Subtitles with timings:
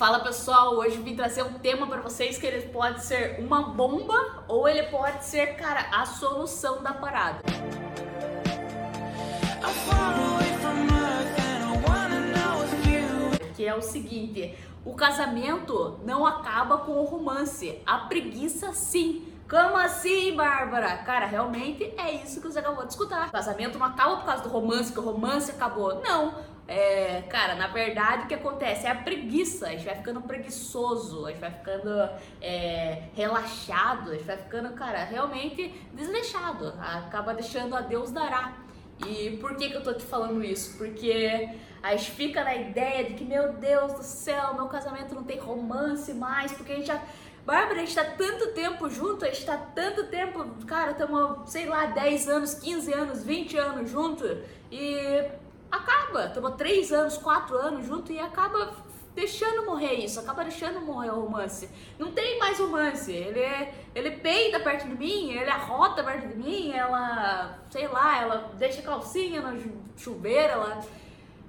[0.00, 4.44] Fala pessoal, hoje vim trazer um tema para vocês que ele pode ser uma bomba
[4.48, 7.40] ou ele pode ser, cara, a solução da parada.
[13.54, 19.30] Que é o seguinte, o casamento não acaba com o romance, a preguiça sim.
[19.50, 20.98] Como assim, Bárbara?
[20.98, 23.26] Cara, realmente é isso que você acabou de escutar.
[23.28, 26.00] O casamento não acaba por causa do romance, que o romance acabou.
[26.00, 26.36] Não.
[26.70, 29.66] É, cara, na verdade o que acontece é a preguiça.
[29.66, 31.90] A gente vai ficando preguiçoso, a gente vai ficando
[32.40, 36.72] é, relaxado, a gente vai ficando, cara, realmente desleixado.
[36.78, 38.56] Acaba deixando a Deus dará.
[39.04, 40.78] E por que, que eu tô te falando isso?
[40.78, 41.48] Porque
[41.82, 45.40] a gente fica na ideia de que, meu Deus do céu, meu casamento não tem
[45.40, 47.02] romance mais, porque a gente já
[47.44, 51.66] Bárbara, a gente tá tanto tempo junto, a gente tá tanto tempo, cara, estamos, sei
[51.66, 54.24] lá, 10 anos, 15 anos, 20 anos junto
[54.70, 55.24] e
[55.70, 56.26] acaba.
[56.26, 58.72] Estamos 3 anos, 4 anos junto e acaba
[59.14, 61.68] deixando morrer isso, acaba deixando morrer o romance.
[61.98, 63.12] Não tem mais romance.
[63.12, 63.40] Ele
[63.94, 68.82] ele peida perto de mim, ele arrota perto de mim, ela, sei lá, ela deixa
[68.82, 70.80] calcinha no chuveiro, ela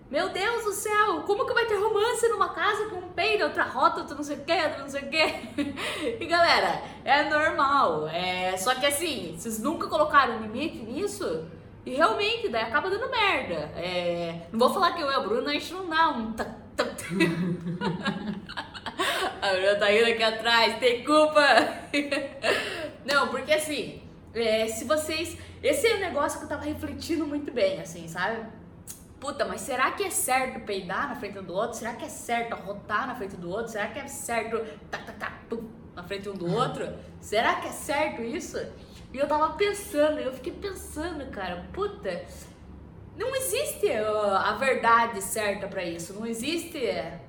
[0.09, 3.63] meu Deus do céu, como que vai ter romance numa casa com um peido, outra
[3.63, 6.19] rota, outra não sei o que, outra não sei o que?
[6.19, 8.09] E galera, é normal.
[8.09, 8.58] É...
[8.58, 11.45] Só que assim, vocês nunca colocaram limite nisso?
[11.85, 13.71] E realmente, daí acaba dando merda.
[13.75, 14.47] É...
[14.51, 16.33] Não vou falar que eu e a Bruna, a gente não dá um.
[19.41, 21.43] a Bruna tá indo aqui atrás, tem culpa.
[23.03, 24.01] Não, porque assim,
[24.33, 25.38] é, se vocês.
[25.63, 28.45] Esse é um negócio que eu tava refletindo muito bem, assim, sabe?
[29.21, 31.77] puta, mas será que é certo peidar na frente do outro?
[31.77, 33.71] Será que é certo arrotar na frente do outro?
[33.71, 36.91] Será que é certo tá, tá, pum, na frente um do outro?
[37.21, 38.57] Será que é certo isso?
[39.13, 42.25] E eu tava pensando, eu fiquei pensando, cara, puta,
[43.17, 46.13] não existe uh, a verdade certa para isso.
[46.13, 46.79] Não existe,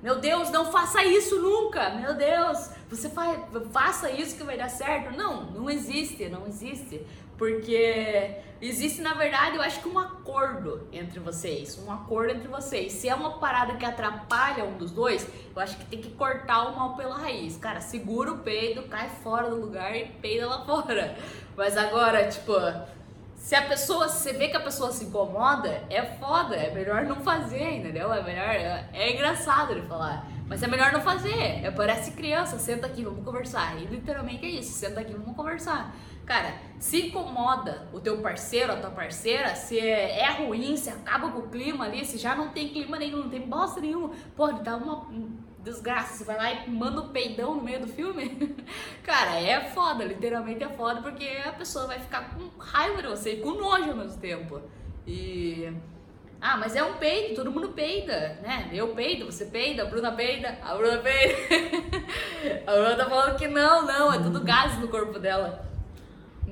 [0.00, 1.91] meu Deus, não faça isso nunca.
[1.91, 5.16] Meu Deus, você fa faça isso que vai dar certo.
[5.16, 7.05] Não, não existe, não existe.
[7.43, 11.77] Porque existe, na verdade, eu acho que um acordo entre vocês.
[11.77, 12.93] Um acordo entre vocês.
[12.93, 16.69] Se é uma parada que atrapalha um dos dois, eu acho que tem que cortar
[16.69, 17.56] o mal pela raiz.
[17.56, 21.16] Cara, segura o peido, cai fora do lugar e peida lá fora.
[21.56, 22.53] Mas agora, tipo,
[23.34, 27.03] se a pessoa, se você vê que a pessoa se incomoda, é foda, é melhor
[27.03, 28.12] não fazer, entendeu?
[28.12, 31.65] É melhor, é, é engraçado ele falar, mas é melhor não fazer.
[31.65, 33.83] É, parece criança, senta aqui, vamos conversar.
[33.83, 35.93] E literalmente é isso, senta aqui, vamos conversar.
[36.32, 41.31] Cara, se incomoda o teu parceiro, a tua parceira, se é, é ruim, se acaba
[41.31, 44.62] com o clima ali, se já não tem clima nenhum, não tem bosta nenhuma, pode
[44.62, 45.06] dar uma
[45.59, 48.56] desgraça, você vai lá e manda um peidão no meio do filme.
[49.04, 53.34] Cara, é foda, literalmente é foda, porque a pessoa vai ficar com raiva de você
[53.34, 54.62] e com nojo ao mesmo tempo.
[55.06, 55.71] E.
[56.41, 58.71] Ah, mas é um peido, todo mundo peida, né?
[58.72, 61.37] Eu peido, você peida, a Bruna peida, a Bruna peida.
[62.66, 65.72] a Bruna tá falando que não, não, é tudo gás no corpo dela.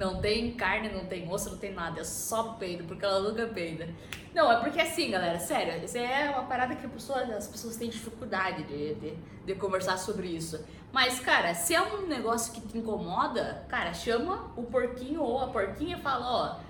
[0.00, 3.46] Não tem carne, não tem osso, não tem nada, é só peido, porque ela nunca
[3.46, 3.86] peida.
[4.34, 7.90] Não, é porque assim, galera, sério, isso é uma parada que pessoa, as pessoas têm
[7.90, 10.64] dificuldade de, de, de, conversar sobre isso.
[10.90, 15.48] Mas, cara, se é um negócio que te incomoda, cara, chama o porquinho ou a
[15.48, 16.60] porquinha e fala, ó,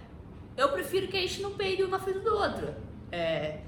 [0.57, 2.75] eu prefiro que a gente não peide um na frente do outro.
[3.12, 3.61] É,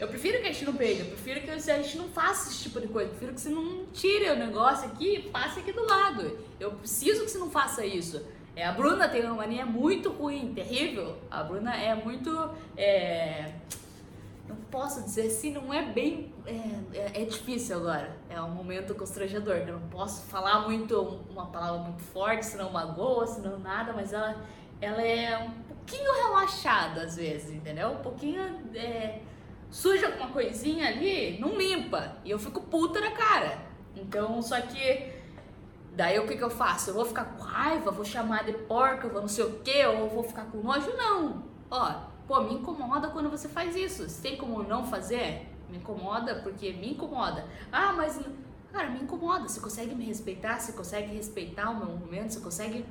[0.00, 2.62] eu prefiro que a gente não peide, eu prefiro que a gente não faça esse
[2.62, 5.70] tipo de coisa, eu prefiro que você não tire o negócio aqui e passe aqui
[5.70, 6.38] do lado.
[6.58, 8.24] Eu preciso que você não faça isso.
[8.54, 11.16] É, a Bruna tem uma mania muito ruim, terrível.
[11.30, 12.50] A Bruna é muito.
[12.76, 13.52] É,
[14.46, 16.32] não posso dizer assim, não é bem.
[16.46, 18.14] É, é, é, difícil agora.
[18.28, 19.56] É um momento constrangedor.
[19.56, 24.36] Eu não posso falar muito uma palavra muito forte, senão magoa, senão nada, mas ela,
[24.80, 27.92] ela é um pouquinho relaxada às vezes, entendeu?
[27.92, 28.42] Um pouquinho.
[28.74, 29.20] É,
[29.70, 32.16] suja alguma coisinha ali, não limpa.
[32.22, 33.58] E eu fico puta na cara.
[33.96, 35.21] Então, só que
[35.94, 36.90] Daí o que, que eu faço?
[36.90, 40.08] Eu vou ficar com raiva, vou chamar de porca, vou não sei o que, ou
[40.08, 40.90] vou ficar com nojo?
[40.96, 41.44] Não.
[41.70, 41.92] Ó,
[42.26, 44.08] pô, me incomoda quando você faz isso.
[44.08, 47.44] Se tem como não fazer, me incomoda porque me incomoda.
[47.70, 48.18] Ah, mas,
[48.72, 49.46] cara, me incomoda.
[49.46, 50.58] Você consegue me respeitar?
[50.58, 52.32] Você consegue respeitar o meu momento?
[52.32, 52.86] Você consegue.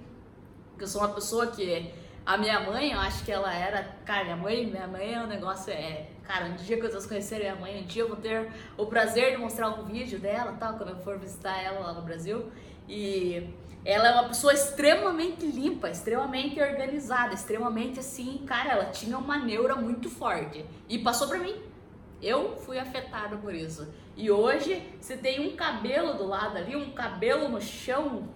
[0.69, 1.91] Porque eu sou uma pessoa que.
[2.23, 3.95] A minha mãe, eu acho que ela era.
[4.05, 5.73] Cara, minha mãe, minha mãe é um negócio.
[5.73, 8.85] É, cara, um dia que vocês conhecerem minha mãe, um dia eu vou ter o
[8.85, 12.51] prazer de mostrar um vídeo dela, tal, quando eu for visitar ela lá no Brasil.
[12.87, 19.37] E ela é uma pessoa extremamente limpa, extremamente organizada, extremamente assim, cara, ela tinha uma
[19.37, 21.55] neura muito forte e passou para mim.
[22.21, 23.87] Eu fui afetada por isso.
[24.15, 28.29] E hoje você tem um cabelo do lado ali, um cabelo no chão,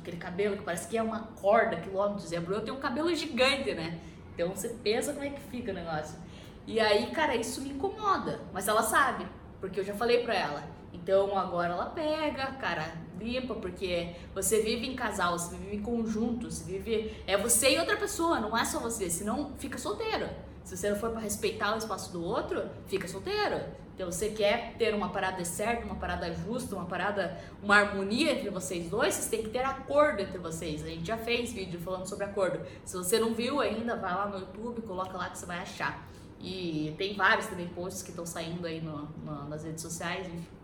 [0.00, 2.32] aquele cabelo que parece que é uma corda, quilômetros.
[2.32, 4.00] E a Bruna tem um cabelo gigante, né?
[4.32, 6.18] Então você pensa como é que fica o negócio.
[6.66, 8.40] E aí, cara, isso me incomoda.
[8.52, 9.26] Mas ela sabe,
[9.60, 10.75] porque eu já falei pra ela.
[11.02, 16.50] Então agora ela pega, cara, limpa, porque você vive em casal, você vive em conjunto,
[16.50, 17.14] você vive.
[17.26, 20.28] É você e outra pessoa, não é só você, senão fica solteiro.
[20.64, 23.60] Se você não for para respeitar o espaço do outro, fica solteiro.
[23.94, 28.50] Então você quer ter uma parada certa, uma parada justa, uma parada, uma harmonia entre
[28.50, 30.84] vocês dois, vocês têm que ter acordo entre vocês.
[30.84, 32.60] A gente já fez vídeo falando sobre acordo.
[32.84, 36.06] Se você não viu ainda, vai lá no YouTube, coloca lá que você vai achar.
[36.40, 40.55] E tem vários também posts que estão saindo aí no, no, nas redes sociais, enfim.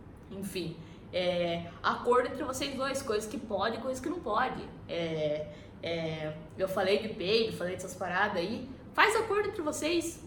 [1.12, 4.62] É, acordo entre vocês dois, coisas que pode e coisas que não pode.
[4.88, 5.46] É,
[5.82, 8.69] é, eu falei de peido, falei dessas paradas aí.
[8.94, 10.23] Faz acordo entre vocês.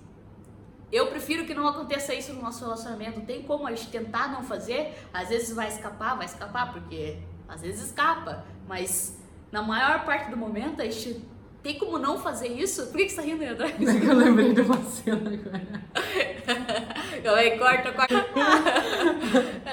[0.92, 3.22] Eu prefiro que não aconteça isso no nosso relacionamento.
[3.22, 4.94] Tem como a gente tentar não fazer?
[5.14, 7.18] Às vezes vai escapar, vai escapar, porque
[7.48, 8.46] às vezes escapa.
[8.68, 9.20] Mas
[9.52, 11.26] na maior parte do momento a gente
[11.64, 12.86] tem como não fazer isso?
[12.88, 13.70] Por que, que você tá rindo, André?
[13.70, 15.86] É eu lembrei de uma cena agora.
[17.26, 18.14] Eu corta, corta.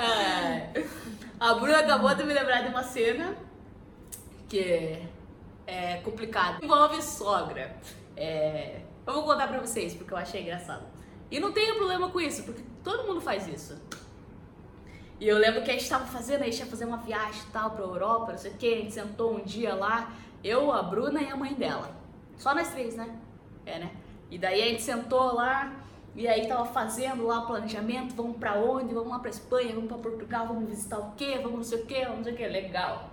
[1.42, 1.50] é.
[1.50, 3.36] A Bruna acabou de me lembrar de uma cena
[4.48, 4.98] que
[5.66, 6.64] é complicada.
[6.64, 7.76] Envolve sogra.
[8.16, 8.80] É...
[9.06, 10.84] Eu vou contar pra vocês porque eu achei engraçado.
[11.30, 13.80] E não tenho problema com isso, porque todo mundo faz isso.
[15.18, 17.70] E eu lembro que a gente tava fazendo, a gente ia fazer uma viagem tal
[17.70, 20.12] pra Europa, não sei o que, a gente sentou um dia lá
[20.42, 21.94] eu, a Bruna e a mãe dela.
[22.36, 23.08] Só nós três, né?
[23.64, 23.90] É, né?
[24.30, 25.72] E daí a gente sentou lá
[26.14, 28.92] e aí tava fazendo lá o planejamento, vamos para onde?
[28.92, 31.38] Vamos lá para Espanha, vamos para Portugal, vamos visitar o quê?
[31.42, 32.46] Vamos não sei o quê, vamos não sei o quê.
[32.46, 33.10] Legal.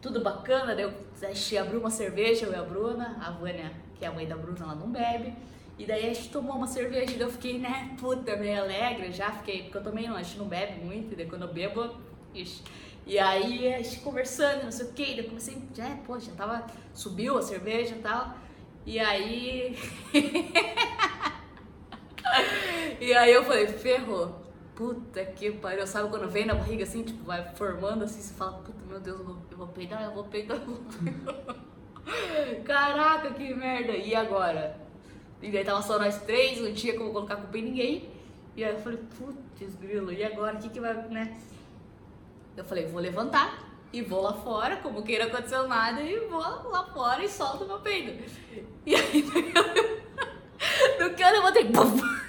[0.00, 4.04] Tudo bacana, daí eu a abri uma cerveja, eu e a Bruna, a Vânia, que
[4.04, 5.34] é a mãe da Bruna, ela não bebe.
[5.78, 9.30] E daí a gente tomou uma cerveja, e eu fiquei, né, puta, meio alegre, já
[9.32, 11.96] fiquei, porque eu também não, a gente não bebe muito, e daí quando eu bebo,
[12.34, 12.62] ixi.
[13.06, 16.32] E aí a gente conversando, não sei o que, daí eu comecei, já, pô, já
[16.32, 18.34] tava, subiu a cerveja e tal.
[18.86, 19.76] E aí.
[23.00, 24.46] e aí eu falei, ferrou.
[24.74, 25.86] Puta que pariu.
[25.86, 29.18] Sabe quando vem na barriga assim, tipo, vai formando assim, você fala, puta, meu Deus,
[29.18, 31.56] eu vou, eu vou peidar, eu vou peidar, eu vou peidar.
[32.64, 33.92] Caraca, que merda.
[33.92, 34.78] E agora?
[35.42, 38.08] E daí tava só nós três, não tinha como colocar culpa em ninguém.
[38.56, 40.56] E aí eu falei, putz, grilo, e agora?
[40.56, 41.38] O que que vai, né?
[42.56, 46.40] Eu falei, vou levantar e vou lá fora, como que não aconteceu nada, e vou
[46.40, 48.22] lá fora e solto meu peido.
[48.84, 49.22] E aí,
[51.00, 52.27] no que eu levantei, bum!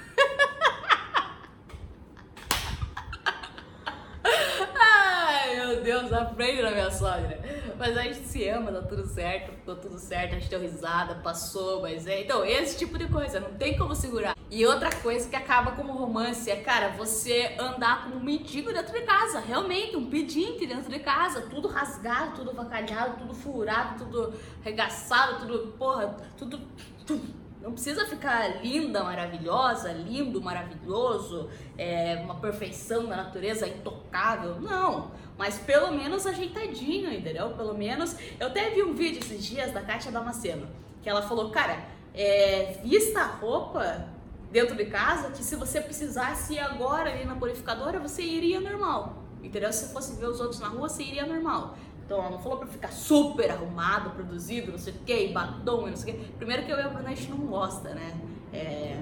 [6.20, 7.40] Meu Deus, aprende na minha sogra.
[7.78, 11.16] Mas a gente se ama, dá tudo certo, ficou tudo certo, a gente deu risada,
[11.16, 12.22] passou, mas é.
[12.22, 14.36] Então, esse tipo de coisa, não tem como segurar.
[14.52, 18.94] E outra coisa que acaba como romance é, cara, você andar como um mendigo dentro
[18.94, 19.40] de casa.
[19.40, 21.42] Realmente, um pedinte dentro de casa.
[21.44, 26.60] Tudo rasgado, tudo vacalhado, tudo furado, tudo arregaçado, tudo, porra, tudo.
[27.06, 27.40] tudo.
[27.62, 34.62] Não precisa ficar linda, maravilhosa, lindo, maravilhoso, é, uma perfeição da natureza intocável.
[34.62, 37.52] Não mas pelo menos ajeitadinho, entendeu?
[37.52, 38.14] Pelo menos.
[38.38, 40.68] Eu até vi um vídeo esses dias da Kátia Damasceno,
[41.02, 41.82] que ela falou, cara,
[42.14, 44.06] é, vista a roupa
[44.52, 49.24] dentro de casa que se você precisasse ir agora ali na purificadora, você iria normal.
[49.42, 49.72] Entendeu?
[49.72, 51.78] Se você fosse ver os outros na rua, você iria normal.
[52.06, 55.92] Então ela não falou pra ficar super arrumado, produzido, não sei o que, batom e
[55.92, 56.32] não sei o que.
[56.34, 58.20] Primeiro que eu e a Bruna a gente não gosta, né?
[58.52, 59.02] É...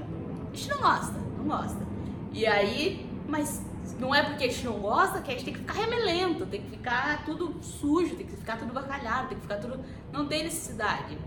[0.51, 1.87] A gente não gosta, não gosta.
[2.31, 3.65] E aí, mas
[3.99, 6.61] não é porque a gente não gosta que a gente tem que ficar remelento, tem
[6.61, 9.79] que ficar tudo sujo, tem que ficar tudo bacalhado, tem que ficar tudo.
[10.11, 11.17] Não tem necessidade.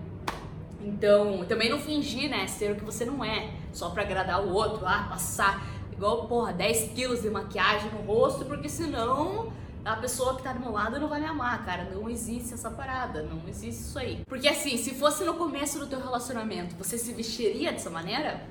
[0.83, 4.53] Então, também não fingir, né, ser o que você não é, só pra agradar o
[4.53, 9.53] outro, ah, passar igual, porra, 10 quilos de maquiagem no rosto, porque senão
[9.85, 11.85] a pessoa que tá do meu lado não vai me amar, cara.
[11.85, 14.23] Não existe essa parada, não existe isso aí.
[14.27, 18.43] Porque assim, se fosse no começo do teu relacionamento, você se vestiria dessa maneira?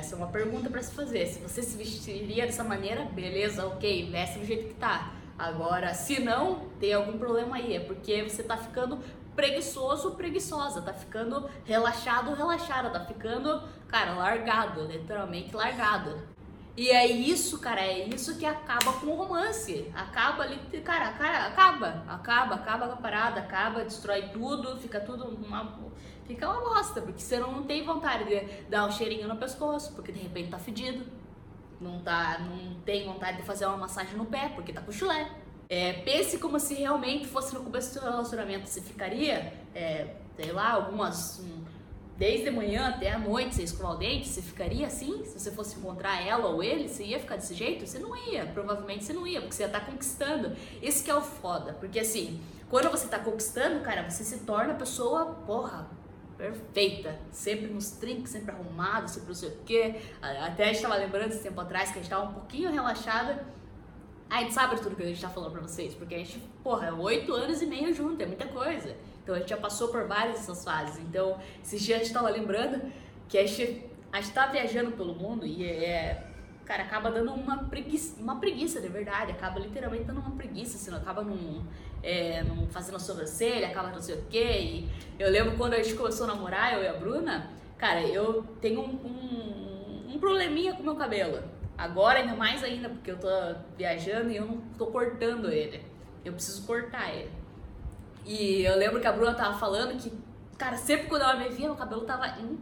[0.00, 1.26] Essa é uma pergunta para se fazer.
[1.26, 5.12] Se você se vestiria dessa maneira, beleza, ok, veste do jeito que tá.
[5.38, 8.98] Agora, se não, tem algum problema aí, é porque você tá ficando
[9.36, 16.18] preguiçoso, preguiçosa, tá ficando relaxado, relaxada, tá ficando, cara, largado, literalmente largado.
[16.76, 19.90] E é isso, cara, é isso que acaba com o romance.
[19.94, 25.24] Acaba ali, cara, cara, acaba, acaba, acaba com a parada, acaba, destrói tudo, fica tudo
[25.24, 25.78] uma,
[26.30, 30.12] fica uma bosta, porque você não tem vontade de dar um cheirinho no pescoço, porque
[30.12, 31.04] de repente tá fedido.
[31.80, 35.30] Não tá, não tem vontade de fazer uma massagem no pé, porque tá com chulé.
[35.68, 40.52] É, pense como se realmente fosse no começo do seu relacionamento, você ficaria, é, sei
[40.52, 41.64] lá, algumas um,
[42.16, 45.24] desde manhã até a noite você escovar o dente, você ficaria assim?
[45.24, 47.86] Se você fosse encontrar ela ou ele, você ia ficar desse jeito?
[47.86, 50.56] Você não ia, provavelmente você não ia, porque você ia estar tá conquistando.
[50.82, 54.72] Esse que é o foda, porque assim, quando você está conquistando, cara, você se torna
[54.72, 55.88] a pessoa, porra,
[56.40, 60.00] perfeita, sempre nos trinques, sempre arrumado, sempre não sei o quê.
[60.20, 63.46] Até a gente estava lembrando esse tempo atrás que a gente estava um pouquinho relaxada
[64.30, 66.86] a gente sabe tudo que a gente tá falando pra vocês, porque a gente, porra,
[66.86, 68.96] é oito anos e meio junto, é muita coisa.
[69.22, 71.00] Então a gente já passou por várias dessas fases.
[71.00, 72.80] Então, esses dias a gente tava lembrando
[73.28, 76.29] que a gente, a gente tá viajando pelo mundo e é.
[76.70, 80.96] Cara, acaba dando uma preguiça, uma preguiça de verdade, acaba literalmente dando uma preguiça, assim,
[80.96, 81.64] acaba num,
[82.00, 84.84] é, num fazendo a sobrancelha, acaba não sei o quê.
[85.18, 88.82] Eu lembro quando a gente começou a namorar, eu e a Bruna, cara, eu tenho
[88.82, 91.42] um, um, um probleminha com meu cabelo.
[91.76, 93.28] Agora, ainda mais ainda, porque eu tô
[93.76, 95.84] viajando e eu não tô cortando ele.
[96.24, 97.32] Eu preciso cortar ele.
[98.24, 100.12] E eu lembro que a Bruna tava falando que,
[100.56, 102.56] cara, sempre quando ela me via, meu cabelo tava em,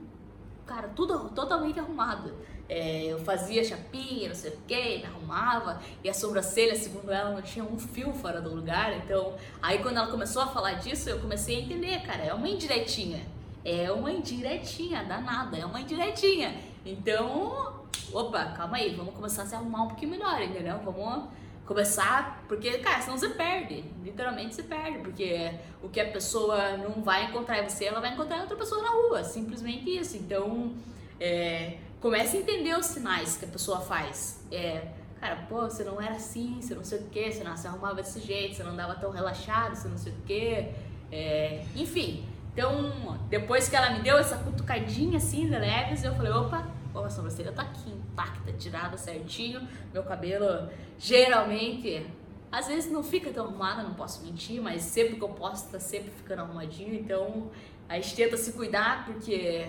[0.64, 2.32] cara, tudo totalmente arrumado.
[2.68, 7.30] É, eu fazia chapinha, não sei o que, me arrumava, e a sobrancelha, segundo ela,
[7.30, 8.94] não tinha um fio fora do lugar.
[8.96, 12.48] Então, aí quando ela começou a falar disso, eu comecei a entender, cara, é uma
[12.48, 13.20] indiretinha.
[13.64, 16.54] É uma indiretinha, danada, é uma indiretinha.
[16.84, 20.78] Então, opa, calma aí, vamos começar a se arrumar um pouquinho melhor, entendeu?
[20.84, 21.25] Vamos
[21.66, 27.02] começar, porque, cara, senão você perde, literalmente você perde, porque o que a pessoa não
[27.02, 30.16] vai encontrar em você, ela vai encontrar em outra pessoa na rua, simplesmente isso.
[30.16, 30.72] Então,
[31.20, 34.45] é, comece a entender os sinais que a pessoa faz.
[34.50, 34.88] É,
[35.21, 37.97] cara, pô, você não era assim, você não sei o que, você não se arrumava
[37.97, 40.73] desse jeito, você não andava tão relaxado, você não sei o que,
[41.11, 42.25] é, enfim.
[42.52, 47.00] Então, depois que ela me deu essa cutucadinha assim de leves, eu falei, opa, Pô,
[47.00, 49.67] a sobrancelha tá aqui intacta, tirada certinho.
[49.93, 52.07] Meu cabelo geralmente,
[52.50, 55.78] às vezes não fica tão arrumado, não posso mentir, mas sempre que eu posso tá
[55.78, 56.95] sempre ficando arrumadinho.
[56.95, 57.50] Então
[57.88, 59.69] a gente tenta se cuidar porque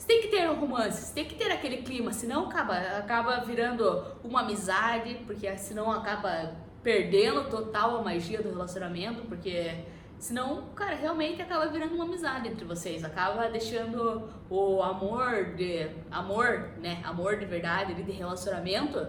[0.00, 3.40] você tem que ter um romance, você tem que ter aquele clima, senão acaba, acaba
[3.40, 9.84] virando uma amizade, porque senão acaba perdendo total a magia do relacionamento, porque
[10.18, 16.72] Senão, cara, realmente acaba virando uma amizade entre vocês, acaba deixando o amor de amor,
[16.76, 19.06] né, amor de verdade, de relacionamento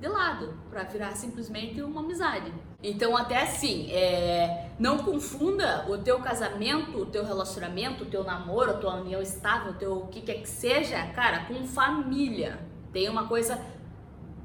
[0.00, 2.52] de lado, para virar simplesmente uma amizade.
[2.82, 8.72] Então, até assim, é, não confunda o teu casamento, o teu relacionamento, o teu namoro,
[8.72, 12.58] a tua união estável, o teu o que quer que seja, cara, com família.
[12.92, 13.58] Tem uma coisa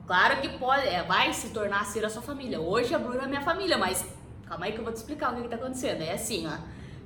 [0.06, 2.62] Claro que pode, é, vai se tornar ser a sua família.
[2.62, 4.06] Hoje a Bruna é minha família, mas
[4.48, 6.02] Calma aí que eu vou te explicar o que, que tá acontecendo.
[6.02, 6.58] É assim, ó.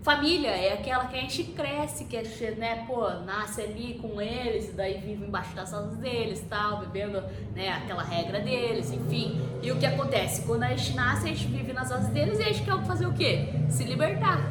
[0.03, 4.20] Família é aquela que a gente cresce, que a gente, né, pô, nasce ali com
[4.20, 7.22] eles, e daí vive embaixo das asas deles, tal, bebendo,
[7.53, 9.39] né, aquela regra deles, enfim.
[9.62, 10.41] E o que acontece?
[10.48, 13.05] Quando a gente nasce, a gente vive nas asas deles e a gente quer fazer
[13.05, 13.50] o quê?
[13.70, 14.41] Se libertar.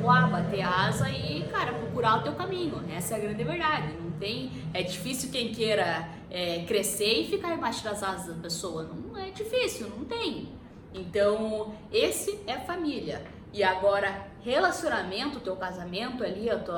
[0.00, 2.82] Voar, bater asa e, cara, procurar o teu caminho.
[2.94, 3.92] Essa é a grande verdade.
[4.02, 4.50] Não tem.
[4.72, 8.84] É difícil quem queira é, crescer e ficar embaixo das asas da pessoa.
[8.84, 10.48] Não é difícil, não tem.
[10.94, 13.33] Então, esse é família.
[13.54, 16.74] E agora, relacionamento, teu casamento ali, o teu,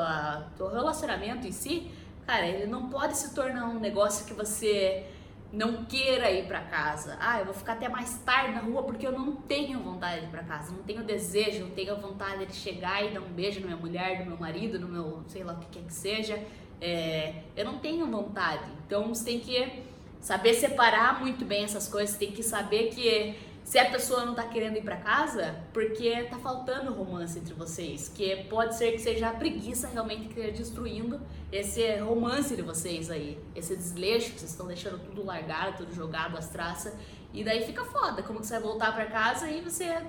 [0.59, 1.91] teu relacionamento em si,
[2.27, 5.07] cara, ele não pode se tornar um negócio que você
[5.51, 7.17] não queira ir para casa.
[7.19, 10.27] Ah, eu vou ficar até mais tarde na rua porque eu não tenho vontade de
[10.27, 13.61] ir para casa, não tenho desejo, não tenho vontade de chegar e dar um beijo
[13.61, 16.39] na minha mulher, no meu marido, no meu, sei lá o que quer que seja.
[16.79, 18.71] É, eu não tenho vontade.
[18.87, 19.83] Então você tem que
[20.21, 23.35] saber separar muito bem essas coisas, tem que saber que
[23.67, 28.09] se a pessoa não tá querendo ir para casa, porque tá faltando romance entre vocês,
[28.09, 31.21] que pode ser que seja a preguiça realmente que esteja destruindo
[31.51, 36.39] esse romance de vocês aí, esse desleixo que vocês estão deixando tudo largado, tudo jogado,
[36.39, 36.95] as traças,
[37.35, 40.01] e daí fica foda, como que você vai voltar para casa e você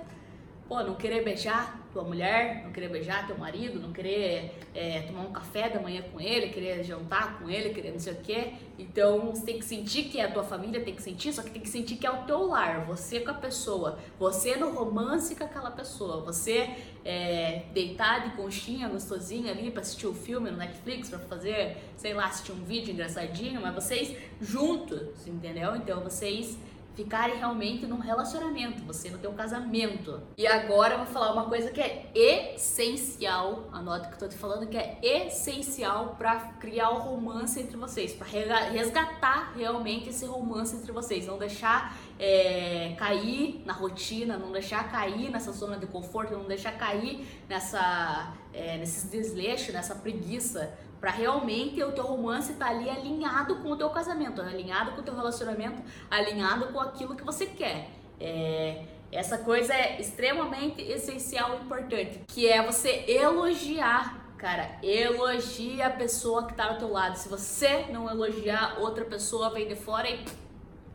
[0.68, 5.22] pô, não querer beijar tua mulher, não querer beijar teu marido, não querer é, tomar
[5.22, 8.52] um café da manhã com ele, querer jantar com ele, querer não sei o quê.
[8.78, 11.50] Então você tem que sentir que é a tua família, tem que sentir, só que
[11.50, 15.34] tem que sentir que é o teu lar, você com a pessoa, você no romance
[15.34, 16.70] com aquela pessoa, você
[17.04, 21.78] é, deitar de conchinha, gostosinha ali pra assistir o um filme no Netflix, pra fazer,
[21.96, 25.74] sei lá, assistir um vídeo engraçadinho, mas vocês juntos, entendeu?
[25.74, 26.56] Então vocês
[26.98, 30.20] ficarem realmente num relacionamento, você no teu casamento.
[30.36, 34.36] E agora eu vou falar uma coisa que é essencial, anota que eu tô te
[34.36, 40.74] falando que é essencial para criar o romance entre vocês, para resgatar realmente esse romance
[40.74, 46.32] entre vocês, não deixar é, cair na rotina, não deixar cair nessa zona de conforto,
[46.32, 52.68] não deixar cair nessa, é, nesses desleixos, nessa preguiça, para realmente o teu romance tá
[52.68, 57.24] ali alinhado com o teu casamento, alinhado com o teu relacionamento, alinhado com aquilo que
[57.24, 57.90] você quer.
[58.20, 65.90] É, essa coisa é extremamente essencial e importante, que é você elogiar Cara, elogia a
[65.90, 67.16] pessoa que tá do teu lado.
[67.16, 70.24] Se você não elogiar, outra pessoa vem de fora e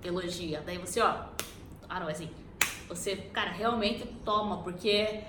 [0.02, 0.64] elogia.
[0.66, 1.26] Daí você, ó,
[1.90, 2.30] ah não, é assim.
[2.88, 5.24] Você, cara, realmente toma, porque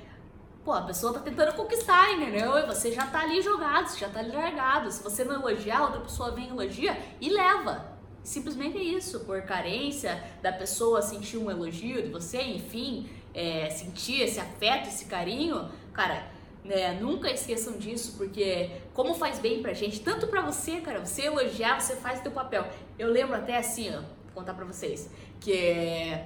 [0.64, 2.56] Pô, a pessoa tá tentando conquistar, entendeu?
[2.56, 4.90] E você já tá ali jogado, você já tá ali largado.
[4.90, 7.92] Se você não elogiar, outra pessoa vem e elogia e leva.
[8.23, 14.23] Simplesmente é isso, por carência da pessoa sentir um elogio de você, enfim, é, sentir
[14.23, 16.26] esse afeto, esse carinho, cara,
[16.64, 21.26] né, nunca esqueçam disso, porque como faz bem pra gente, tanto pra você, cara, você
[21.26, 22.66] elogiar, você faz o teu papel.
[22.99, 26.18] Eu lembro até assim, ó, vou contar pra vocês, que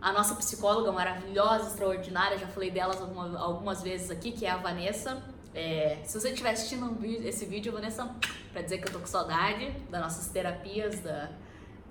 [0.00, 4.56] a nossa psicóloga maravilhosa, extraordinária, já falei delas algumas, algumas vezes aqui, que é a
[4.56, 5.22] Vanessa.
[5.54, 8.08] É, se você estiver assistindo esse vídeo, Vanessa,
[8.52, 11.30] pra dizer que eu tô com saudade das nossas terapias da,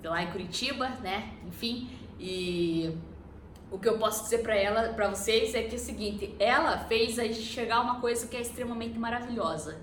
[0.00, 1.34] de lá em Curitiba, né?
[1.46, 2.96] Enfim, e
[3.70, 6.78] o que eu posso dizer para ela, para vocês é que é o seguinte, ela
[6.78, 9.78] fez a gente chegar a uma coisa que é extremamente maravilhosa.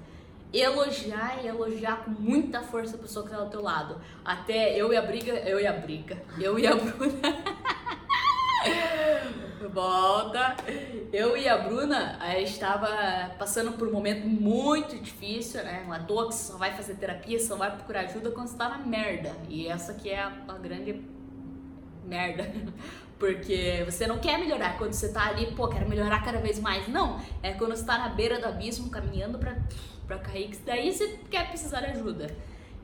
[0.52, 4.00] Elogiar e elogiar com muita força a pessoa que tá ao teu lado.
[4.24, 7.66] Até eu e a briga, eu e a briga, eu e a Bruna.
[9.74, 10.56] Volta.
[11.12, 15.84] Eu e a Bruna, a estava passando por um momento muito difícil, né?
[15.86, 19.34] Uma dor que só vai fazer terapia, só vai procurar ajuda quando está na merda.
[19.50, 21.02] E essa que é a, a grande
[22.04, 22.52] merda.
[23.18, 26.88] Porque você não quer melhorar quando você tá ali, pô, quero melhorar cada vez mais.
[26.90, 29.56] Não, é quando você tá na beira do abismo, caminhando pra,
[30.06, 32.28] pra cair, que daí você quer precisar de ajuda.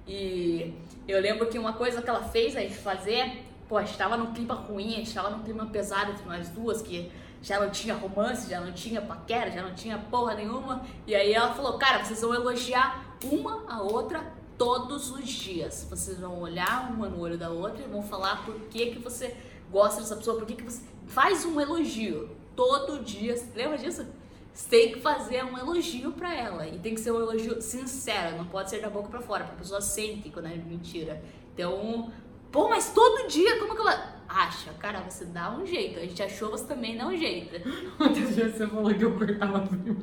[0.07, 0.73] E
[1.05, 4.17] eu lembro que uma coisa que ela fez a gente fazer, pô, a gente tava
[4.17, 7.09] num clima ruim, a gente tava num clima pesado entre nós duas, que
[7.41, 10.85] já não tinha romance, já não tinha paquera, já não tinha porra nenhuma.
[11.07, 15.87] E aí ela falou, cara, vocês vão elogiar uma a outra todos os dias.
[15.89, 19.37] Vocês vão olhar uma no olho da outra e vão falar por que que você
[19.71, 23.41] gosta dessa pessoa, por que, que você faz um elogio todo dia?
[23.55, 24.05] Lembra disso?
[24.53, 28.35] Você tem que fazer um elogio para ela e tem que ser um elogio sincero,
[28.35, 31.23] não pode ser da boca para fora, pra pessoa sente quando é mentira.
[31.53, 32.11] Então,
[32.51, 34.71] pô, mas todo dia, como que ela acha?
[34.73, 35.99] Cara, você dá um jeito.
[35.99, 37.55] A gente achou, você também dá um jeito.
[37.99, 39.97] Outro dia você falou que eu cortava fio.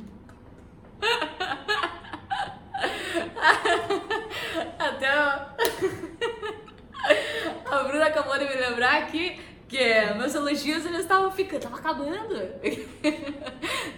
[4.79, 5.09] Até
[7.69, 9.77] a Bruna acabou de me lembrar que que
[10.15, 12.35] meus elogios eles estavam ficando, tava acabando.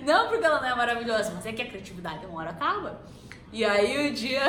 [0.04, 3.00] não porque ela não é maravilhosa, mas é que a criatividade uma hora acaba.
[3.54, 4.42] E aí o dia.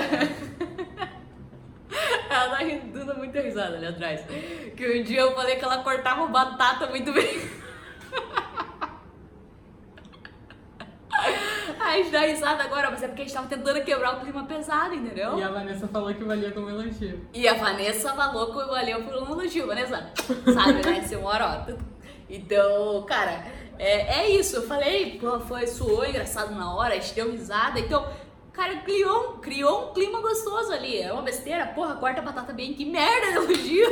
[3.03, 4.25] Rindo muita risada ali atrás.
[4.77, 7.29] Que um dia eu falei que ela cortava batata muito bem.
[11.81, 14.45] a gente dá risada agora, mas é porque a gente tava tentando quebrar o clima
[14.45, 15.39] pesado, entendeu?
[15.39, 17.27] E a Vanessa falou que valia como elogio.
[17.35, 20.11] E a Vanessa falou que valeu por um elogio, Vanessa.
[20.53, 21.03] Sabe, né?
[21.03, 21.67] Ser uma
[22.29, 23.45] Então, cara,
[23.79, 24.57] é, é isso.
[24.57, 27.79] Eu falei, pô, foi, suou engraçado na hora, a gente deu risada.
[27.79, 28.07] Então,
[28.53, 31.01] cara, criou, criou um clima gostoso ali.
[31.01, 33.91] É uma besteira, porra, corta a batata bem, que merda de elogio.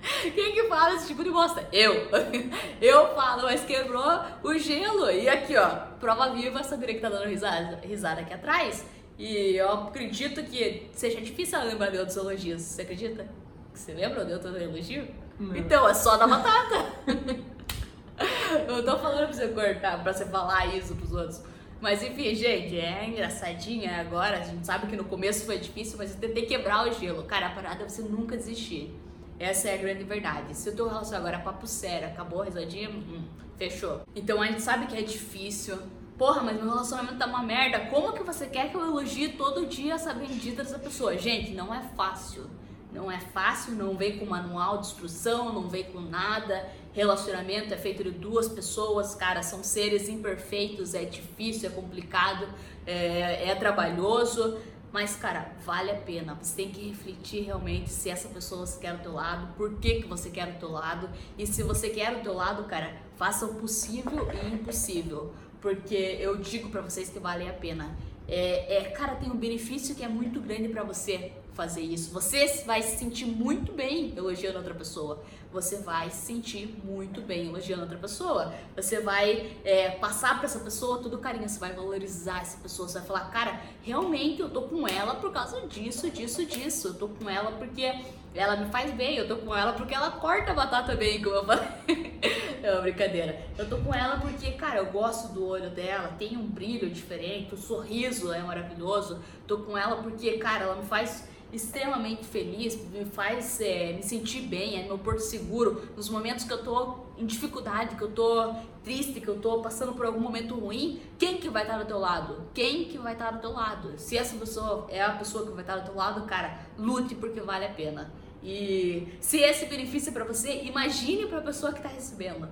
[0.34, 1.66] Quem que fala esse tipo de bosta?
[1.72, 2.08] Eu.
[2.80, 5.10] Eu falo, mas quebrou o gelo.
[5.10, 8.84] E aqui, ó, prova viva, essa guria que tá dando risada, risada aqui atrás.
[9.18, 12.62] E eu acredito que seja difícil lembrar de outros elogios.
[12.62, 13.28] Você acredita?
[13.74, 15.06] Você lembra de outro elogio?
[15.38, 15.54] Não.
[15.54, 16.86] Então, é só da batata.
[18.66, 21.42] eu tô falando pra você cortar, pra você falar isso pros outros.
[21.80, 24.38] Mas enfim, gente, é engraçadinha agora.
[24.38, 27.24] A gente sabe que no começo foi difícil, mas eu tentei quebrar o gelo.
[27.24, 28.94] Cara, a parada é você nunca desistir.
[29.38, 30.54] Essa é a grande verdade.
[30.54, 33.24] Se o teu relacionamento agora é papo sério, acabou a risadinha, hum,
[33.56, 34.02] fechou.
[34.14, 35.78] Então a gente sabe que é difícil.
[36.18, 37.80] Porra, mas meu relacionamento tá uma merda.
[37.86, 41.16] Como que você quer que eu elogie todo dia essa bendita dessa pessoa?
[41.16, 42.50] Gente, não é fácil.
[42.92, 46.68] Não é fácil, não vem com manual de instrução, não vem com nada.
[46.92, 52.48] Relacionamento é feito de duas pessoas, cara, são seres imperfeitos, é difícil, é complicado,
[52.86, 54.58] é, é trabalhoso.
[54.92, 56.36] Mas, cara, vale a pena.
[56.42, 60.02] Você tem que refletir realmente se essa pessoa você quer ao teu lado, por que,
[60.02, 61.08] que você quer o teu lado.
[61.38, 65.32] E se você quer o teu lado, cara, faça o possível e impossível.
[65.60, 67.96] Porque eu digo para vocês que vale a pena.
[68.26, 72.12] É, é, cara, tem um benefício que é muito grande para você fazer isso.
[72.12, 75.22] Você vai se sentir muito bem elogiando outra pessoa.
[75.52, 78.54] Você vai se sentir muito bem elogiando outra pessoa.
[78.76, 81.48] Você vai é, passar para essa pessoa todo carinho.
[81.48, 82.88] Você vai valorizar essa pessoa.
[82.88, 86.88] Você vai falar, cara, realmente eu tô com ela por causa disso, disso, disso.
[86.88, 87.92] Eu tô com ela porque
[88.32, 89.16] ela me faz bem.
[89.16, 91.66] Eu tô com ela porque ela corta a batata bem, como eu falei.
[92.62, 93.44] é uma brincadeira.
[93.58, 96.14] Eu tô com ela porque, cara, eu gosto do olho dela.
[96.16, 97.54] Tem um brilho diferente.
[97.54, 99.18] O sorriso é maravilhoso.
[99.48, 104.42] Tô com ela porque, cara, ela me faz extremamente feliz, me faz é, me sentir
[104.42, 105.82] bem, é meu porto seguro.
[105.96, 109.92] Nos momentos que eu tô em dificuldade, que eu tô triste, que eu tô passando
[109.94, 112.42] por algum momento ruim, quem que vai estar do teu lado?
[112.54, 113.98] Quem que vai estar do teu lado?
[113.98, 117.40] Se essa pessoa é a pessoa que vai estar do teu lado, cara, lute porque
[117.40, 118.12] vale a pena.
[118.42, 122.48] E se esse benefício é para você, imagine para a pessoa que tá recebendo.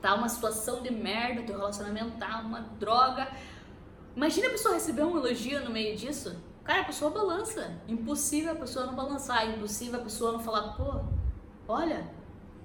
[0.00, 3.28] Tá uma situação de merda, teu relacionamento tá uma droga.
[4.14, 7.80] Imagina a pessoa receber um elogio no meio disso Cara, a pessoa balança.
[7.86, 11.00] Impossível a pessoa não balançar, impossível a pessoa não falar, pô,
[11.68, 12.06] olha,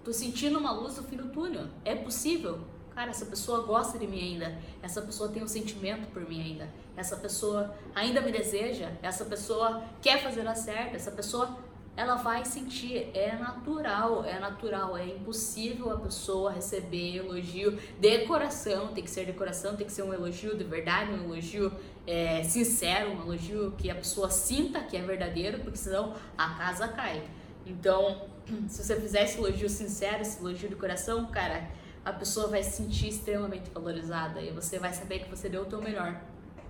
[0.03, 1.67] tô sentindo uma luz no fim do túnel.
[1.83, 2.59] É possível.
[2.93, 4.57] Cara, essa pessoa gosta de mim ainda.
[4.81, 6.69] Essa pessoa tem um sentimento por mim ainda.
[6.95, 8.91] Essa pessoa ainda me deseja.
[9.01, 10.95] Essa pessoa quer fazer dar certo.
[10.95, 11.57] Essa pessoa
[11.95, 18.87] ela vai sentir, é natural, é natural, é impossível a pessoa receber elogio de coração,
[18.93, 21.71] tem que ser de coração, tem que ser um elogio de verdade, um elogio
[22.07, 26.87] é, sincero, um elogio que a pessoa sinta que é verdadeiro, porque senão a casa
[26.87, 27.23] cai.
[27.65, 28.21] Então,
[28.67, 31.69] se você fizer esse elogio sincero, esse elogio de coração, cara,
[32.03, 35.65] a pessoa vai se sentir extremamente valorizada e você vai saber que você deu o
[35.65, 36.19] teu melhor.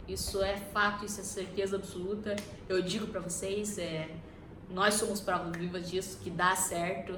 [0.08, 2.36] Isso é fato, isso é certeza absoluta.
[2.68, 4.10] Eu digo para vocês, é,
[4.70, 7.18] nós somos provas vivas disso, que dá certo.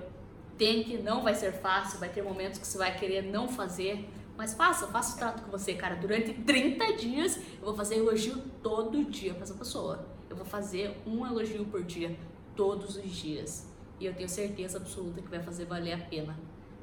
[0.57, 4.07] Tem que, não vai ser fácil, vai ter momentos que você vai querer não fazer,
[4.37, 5.95] mas faça, faça o trato com você, cara.
[5.95, 10.05] Durante 30 dias eu vou fazer elogio todo dia para essa pessoa.
[10.29, 12.15] Eu vou fazer um elogio por dia,
[12.55, 13.72] todos os dias.
[14.03, 16.37] E eu tenho certeza absoluta que vai fazer valer a pena.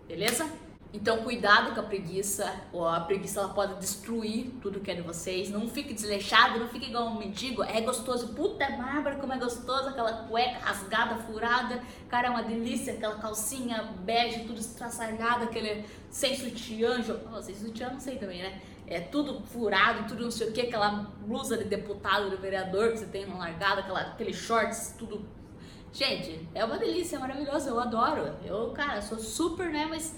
[0.08, 0.50] Beleza?
[0.90, 2.50] Então, cuidado com a preguiça.
[2.72, 5.50] Ou a preguiça ela pode destruir tudo que é de vocês.
[5.50, 7.62] Não fique desleixado, não fique igual um mendigo.
[7.62, 8.28] É gostoso.
[8.28, 11.82] Puta Bárbara, como é gostoso aquela cueca rasgada, furada.
[12.08, 12.94] Cara, é uma delícia.
[12.94, 17.04] Aquela calcinha bege, tudo estraçalhado, aquele sem sutiã.
[17.30, 18.62] Oh, sem sutiã, não sei também, né?
[18.86, 20.62] É tudo furado, tudo não sei o que.
[20.62, 25.38] Aquela blusa de deputado, de vereador que você tem largada, aquela, aquele shorts, tudo.
[25.92, 27.68] Gente, é uma delícia, é maravilhoso.
[27.68, 28.34] Eu adoro.
[28.44, 29.86] Eu, cara, sou super, né?
[29.88, 30.16] Mas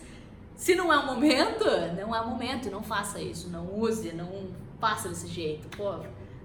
[0.54, 1.64] se não é o momento,
[1.96, 5.76] não é o momento, não faça isso, não use, não faça desse jeito.
[5.76, 5.94] Pô,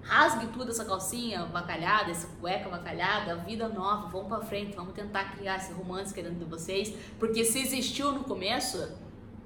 [0.02, 5.36] rasgue tudo essa calcinha bacalhada, essa cueca bacalhada, vida nova, vamos pra frente, vamos tentar
[5.36, 8.90] criar esse romance querendo de vocês, porque se existiu no começo,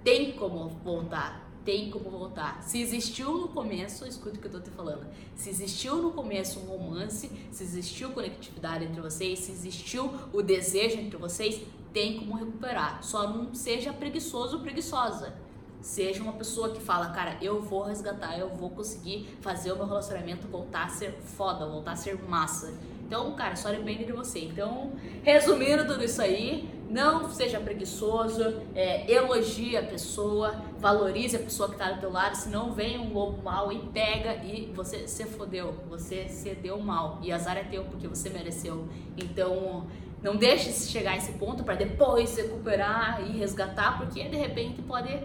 [0.04, 1.51] tem como voltar.
[1.64, 2.62] Tem como voltar.
[2.62, 5.07] Se existiu no começo, escuta o que eu tô te falando.
[5.37, 10.98] Se existiu no começo um romance, se existiu conectividade entre vocês, se existiu o desejo
[10.98, 11.61] entre vocês,
[11.92, 13.03] tem como recuperar.
[13.05, 15.35] Só não seja preguiçoso ou preguiçosa.
[15.81, 19.87] Seja uma pessoa que fala, cara, eu vou resgatar, eu vou conseguir fazer o meu
[19.87, 22.72] relacionamento voltar a ser foda, voltar a ser massa.
[23.05, 24.40] Então, cara, só depende de você.
[24.40, 31.68] Então, resumindo tudo isso aí, não seja preguiçoso, é, elogie a pessoa, valorize a pessoa
[31.70, 35.24] que está do teu lado, senão vem um lobo mal e pega e você se
[35.24, 37.18] fodeu, você se deu mal.
[37.22, 38.87] E azar é teu porque você mereceu.
[39.16, 39.87] Então,
[40.22, 45.18] não deixe chegar a esse ponto para depois recuperar e resgatar, porque de repente pode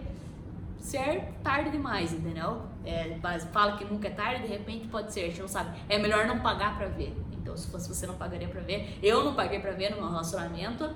[0.80, 2.62] ser tarde demais, entendeu?
[2.82, 3.18] É,
[3.52, 5.78] fala que nunca é tarde, de repente pode ser, a gente não sabe.
[5.86, 7.14] É melhor não pagar para ver.
[7.32, 8.98] Então, se fosse você, não pagaria para ver.
[9.02, 10.90] Eu não paguei para ver no meu relacionamento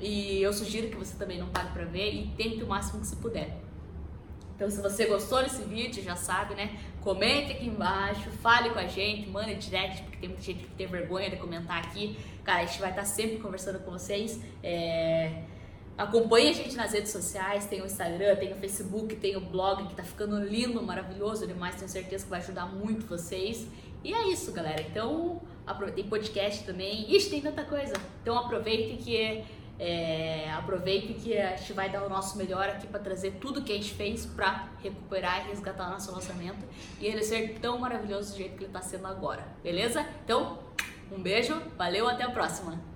[0.00, 3.06] e eu sugiro que você também não pague para ver e tente o máximo que
[3.06, 3.56] se puder.
[4.54, 6.78] Então, se você gostou desse vídeo, já sabe, né?
[7.02, 10.86] Comente aqui embaixo, fale com a gente, mande direct, porque tem muita gente que tem
[10.86, 12.16] vergonha de comentar aqui.
[12.42, 14.40] Cara, a gente vai estar sempre conversando com vocês.
[14.62, 15.42] É...
[15.96, 19.86] Acompanhe a gente nas redes sociais, tem o Instagram, tem o Facebook, tem o blog
[19.88, 23.66] que tá ficando lindo, maravilhoso demais, tenho certeza que vai ajudar muito vocês.
[24.04, 24.82] E é isso, galera.
[24.82, 25.40] Então,
[25.94, 27.10] tem podcast também.
[27.14, 27.94] Ixi, tem tanta coisa.
[28.22, 29.44] Então aproveite que
[29.78, 33.72] é, aproveite que a gente vai dar o nosso melhor aqui para trazer tudo que
[33.72, 36.64] a gente fez para recuperar e resgatar o nosso lançamento
[37.00, 40.06] e ele ser tão maravilhoso do jeito que ele está sendo agora, beleza?
[40.24, 40.58] Então,
[41.12, 42.95] um beijo, valeu, até a próxima!